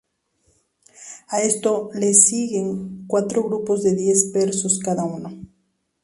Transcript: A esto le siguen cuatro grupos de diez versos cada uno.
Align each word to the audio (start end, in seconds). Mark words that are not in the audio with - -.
A 1.27 1.43
esto 1.43 1.91
le 1.93 2.15
siguen 2.15 3.05
cuatro 3.05 3.43
grupos 3.43 3.83
de 3.83 3.93
diez 3.93 4.31
versos 4.33 4.79
cada 4.79 5.03
uno. 5.03 5.29